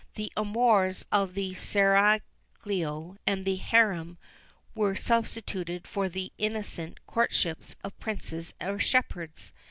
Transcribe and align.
The 0.15 0.33
amours 0.35 1.05
of 1.11 1.35
the 1.35 1.53
seraglio 1.53 3.17
and 3.27 3.45
the 3.45 3.57
harem 3.57 4.17
were 4.73 4.95
substituted 4.95 5.85
for 5.85 6.09
the 6.09 6.33
innocent 6.39 7.05
courtships 7.05 7.75
of 7.83 7.99
princes 7.99 8.55
or 8.59 8.79
shepherds. 8.79 9.53